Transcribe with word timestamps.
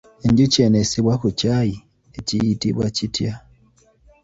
Enjuki 0.27 0.57
eno 0.65 0.77
esibwa 0.83 1.13
ku 1.21 1.27
kyayi 1.39 1.75
ekiyitibwa 2.17 2.85
kitya? 2.95 3.33